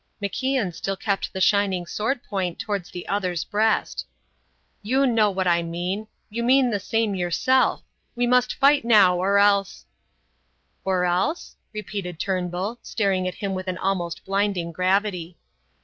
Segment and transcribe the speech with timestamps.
[0.19, 4.03] MacIan still kept the shining sword point towards the other's breast.
[4.81, 6.07] "You know what I mean.
[6.31, 7.83] You mean the same yourself.
[8.15, 9.85] We must fight now or else"
[10.85, 15.37] "Or else?" repeated Turnbull, staring at him with an almost blinding gravity.